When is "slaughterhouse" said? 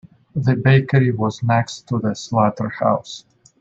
2.15-3.23